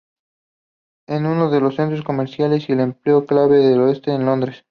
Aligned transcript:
Es 1.05 1.19
uno 1.21 1.51
de 1.51 1.59
los 1.59 1.75
centros 1.75 2.03
comerciales 2.03 2.67
y 2.71 2.73
de 2.73 2.81
empleo 2.81 3.27
clave 3.27 3.67
al 3.71 3.81
oeste 3.81 4.09
de 4.09 4.17
Londres. 4.17 4.59